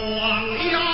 [0.00, 0.87] 灵光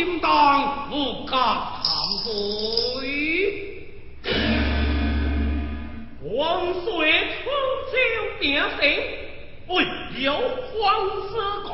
[0.00, 1.38] 道心当不敢
[1.82, 1.88] 忏
[2.24, 2.28] 悔？
[6.22, 6.88] 王岁
[7.42, 7.44] 春
[7.90, 7.92] 秋
[8.40, 8.46] 名
[8.78, 8.80] 声，
[9.68, 9.84] 为
[10.22, 10.78] 有皇
[11.28, 11.30] 室
[11.66, 11.70] 改，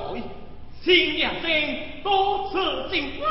[0.83, 1.47] 新娘生
[2.03, 2.55] 多次
[2.91, 3.31] 进光，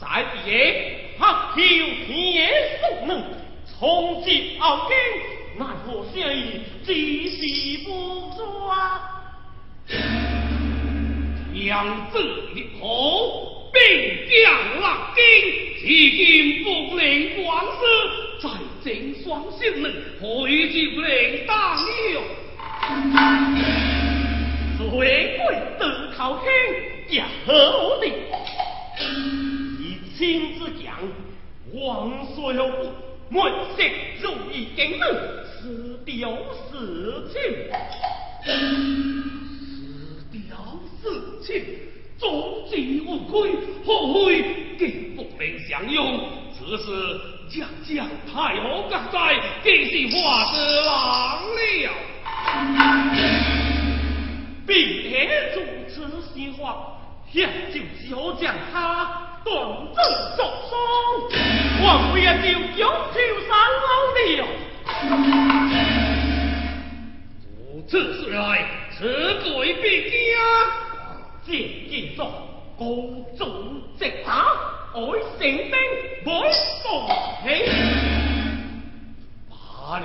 [0.00, 1.22] 赛毕业合
[1.54, 1.60] 求
[2.06, 3.22] 天送能，
[3.64, 4.96] 从今后根，
[5.58, 6.88] 奈何相意只
[7.30, 7.36] 是
[7.84, 7.88] 不
[8.36, 8.42] 抓。
[11.54, 12.18] 杨子
[12.54, 13.84] 立后，兵
[14.30, 15.20] 将纳京，
[15.80, 15.84] 至
[16.16, 17.00] 今不能
[17.44, 17.80] 完事，
[18.40, 18.44] 再
[18.82, 18.88] 整
[19.22, 19.84] 双性命，
[20.18, 20.24] 回
[20.70, 21.10] 去不能
[21.46, 21.84] 当了。
[24.96, 25.40] 为贵
[25.78, 25.82] 得
[26.16, 26.46] 靠天，
[27.10, 28.06] 也何的？
[29.78, 29.80] 以
[30.16, 30.96] 亲之讲，
[31.74, 32.66] 王岁后
[33.28, 33.40] 每
[33.76, 33.82] 色
[34.22, 35.04] 如意经纶，
[35.60, 36.38] 是雕
[36.70, 36.72] 事
[37.30, 37.34] 情。
[41.02, 41.04] 事
[41.42, 41.54] 情
[42.18, 43.50] 终极无愧，
[43.84, 44.44] 后悔
[44.78, 46.20] 竟不能相拥。
[46.52, 47.20] 此事
[47.50, 51.92] 将将太后各在，更是花子郎了。
[54.66, 55.94] 并且主此
[56.34, 56.98] 些话，
[57.32, 59.54] 也就是要将他断
[59.94, 59.98] 正
[60.36, 60.72] 受伤，
[61.84, 62.44] 王妃也就
[62.78, 62.82] 永
[63.12, 63.50] 求三
[63.84, 63.88] 老
[64.24, 64.40] 了。
[67.58, 68.40] 如此说来，
[68.90, 68.98] 此
[69.52, 70.16] 鬼必惊。
[71.96, 72.26] 建作
[72.78, 72.84] 高
[73.38, 74.44] 中直打，
[74.92, 75.72] 爱成兵，
[76.26, 76.28] 爱
[76.82, 76.92] 奉
[77.42, 77.46] 起。
[79.48, 80.04] 罢了，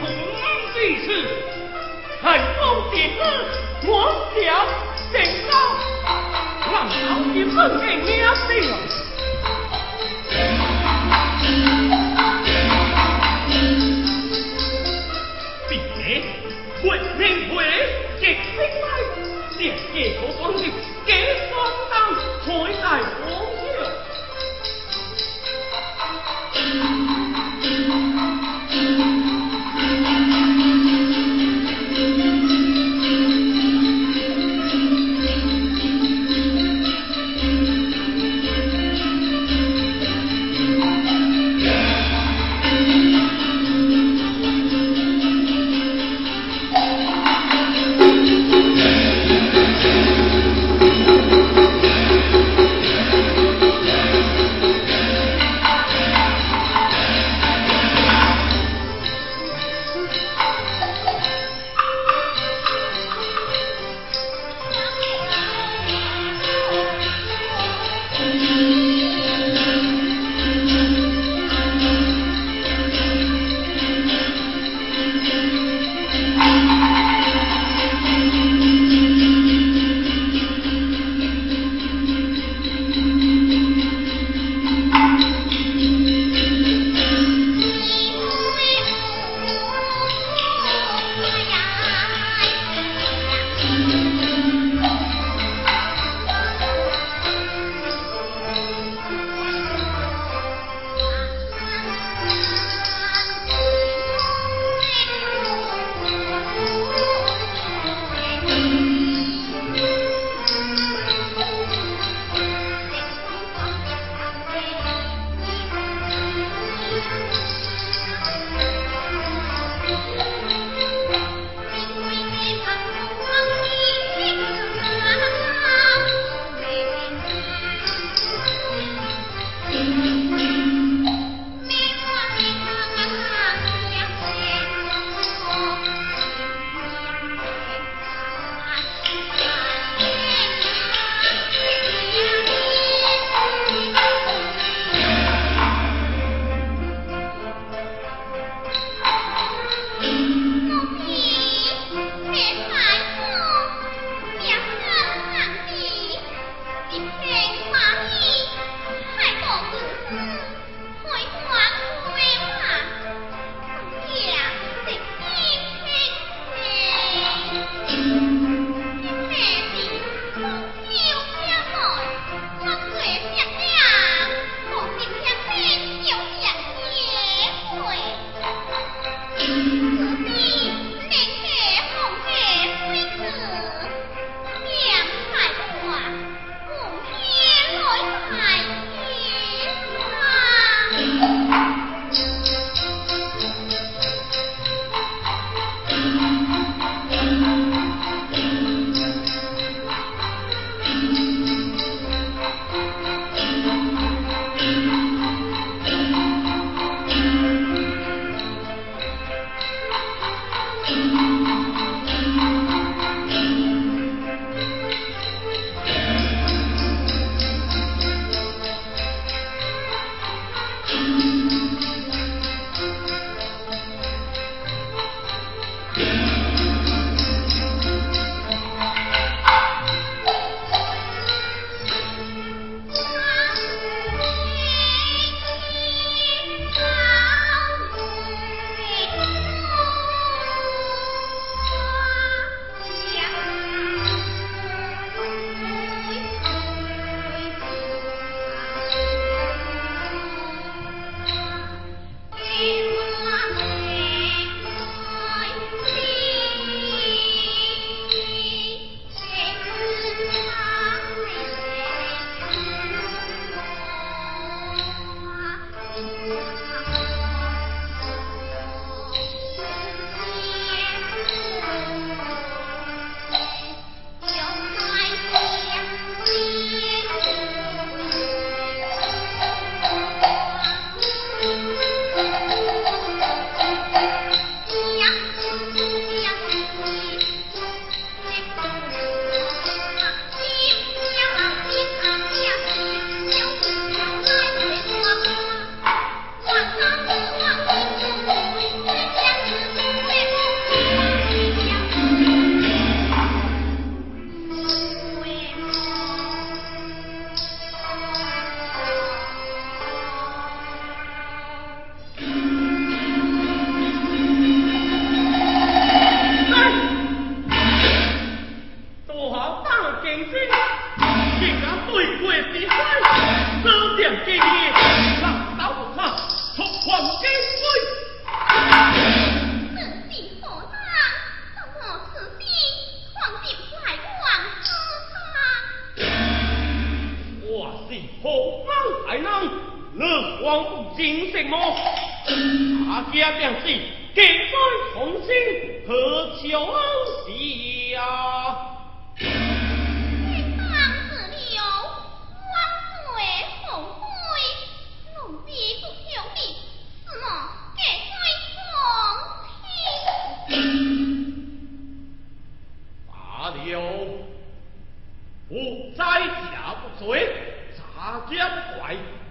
[0.00, 0.04] 会
[0.40, 0.78] 在乎。
[0.78, 1.06] 第次，
[2.22, 2.58] 海风
[2.92, 3.20] 点子，
[3.88, 3.90] 我
[4.34, 4.38] 想
[5.10, 5.14] 成
[5.48, 5.52] 高，
[6.70, 6.94] 让老
[7.34, 8.70] 爷们给娘了。
[15.68, 16.22] 别，
[16.84, 16.86] 为
[17.18, 17.20] 名
[17.56, 17.58] 为
[18.20, 18.22] 结
[18.56, 18.86] 婚来，
[19.58, 19.60] 连
[19.92, 19.96] 结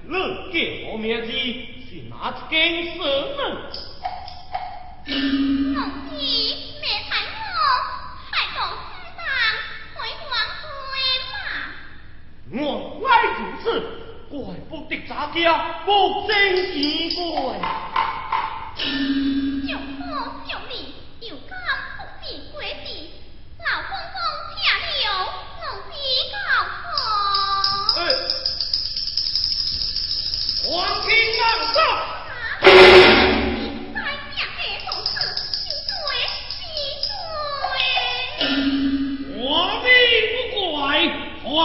[0.10, 2.56] 你叫我名字是哪只奸
[2.96, 3.44] 商呢？
[5.06, 6.16] 老弟，
[6.82, 7.56] 别害我
[8.32, 9.20] 害到师长
[9.96, 10.32] 回王
[10.64, 10.66] 返
[11.30, 11.36] 白。
[12.58, 12.60] 我
[13.06, 13.66] 爱如此，
[14.30, 14.36] 怪
[14.70, 15.36] 不得咱家
[15.86, 15.88] 不
[16.26, 16.30] 争
[17.14, 17.46] 富贵。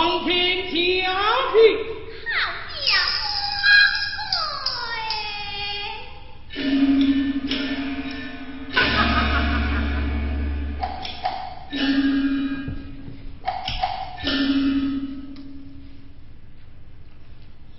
[0.03, 1.23] 好听家好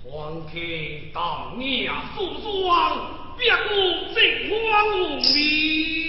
[0.02, 6.03] 皇天当年啊父王别无最光荣的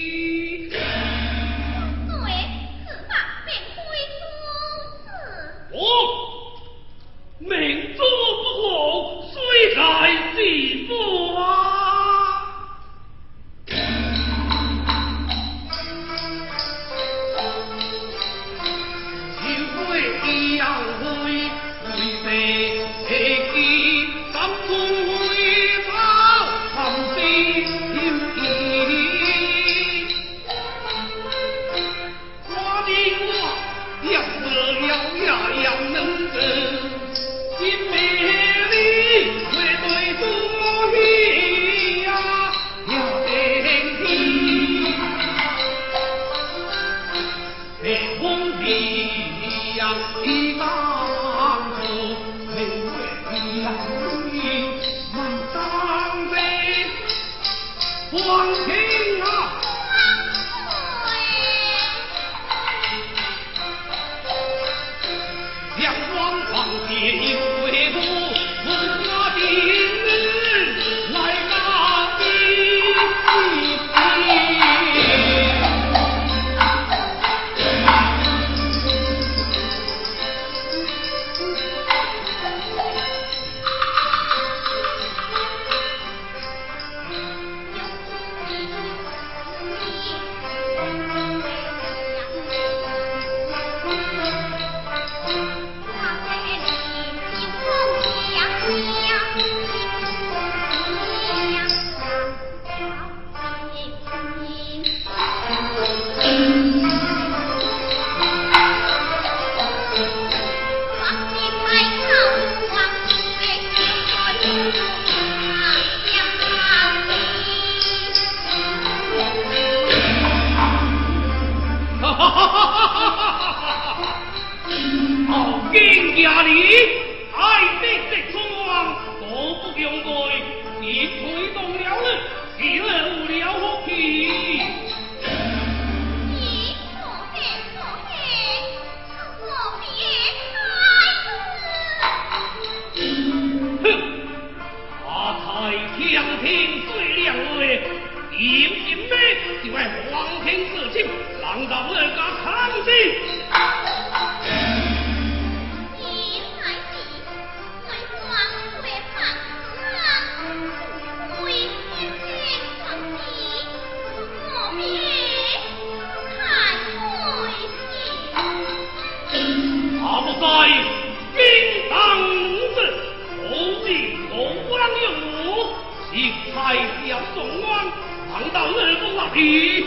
[177.03, 177.91] 你要送往
[178.31, 179.86] 放到哪么哪里？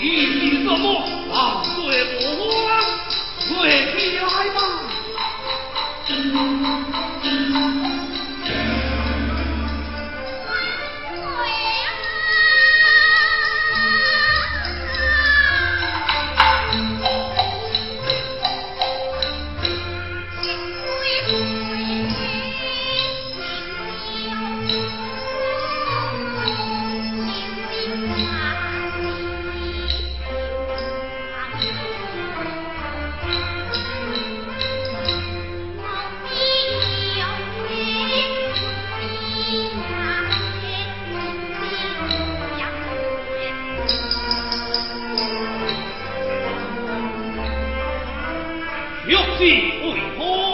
[0.00, 0.04] 玉
[0.40, 1.13] 帝。
[49.82, 50.53] 为何。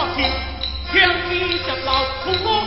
[0.00, 0.24] 个光景，
[0.92, 1.88] 结双当，
[2.24, 2.59] 开